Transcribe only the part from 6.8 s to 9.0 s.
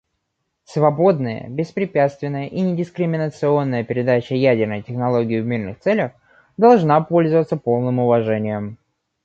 пользоваться полным уважением.